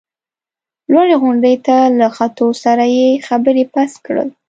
[0.93, 4.29] لوړې غونډۍ ته له ختو سره یې خبرې بس کړل.